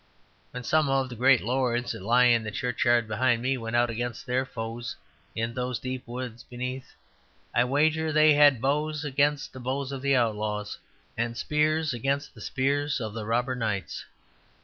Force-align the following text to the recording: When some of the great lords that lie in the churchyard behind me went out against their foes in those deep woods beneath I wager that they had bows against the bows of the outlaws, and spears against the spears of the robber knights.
When 0.49 0.63
some 0.63 0.89
of 0.89 1.09
the 1.09 1.15
great 1.15 1.41
lords 1.41 1.91
that 1.91 2.01
lie 2.01 2.23
in 2.23 2.41
the 2.43 2.49
churchyard 2.49 3.07
behind 3.07 3.43
me 3.43 3.55
went 3.55 3.75
out 3.75 3.91
against 3.91 4.25
their 4.25 4.47
foes 4.47 4.95
in 5.35 5.53
those 5.53 5.77
deep 5.77 6.07
woods 6.07 6.41
beneath 6.41 6.95
I 7.53 7.65
wager 7.65 8.07
that 8.07 8.13
they 8.13 8.33
had 8.33 8.59
bows 8.59 9.05
against 9.05 9.53
the 9.53 9.59
bows 9.59 9.91
of 9.91 10.01
the 10.01 10.15
outlaws, 10.15 10.79
and 11.15 11.37
spears 11.37 11.93
against 11.93 12.33
the 12.33 12.41
spears 12.41 12.99
of 12.99 13.13
the 13.13 13.27
robber 13.27 13.53
knights. 13.53 14.03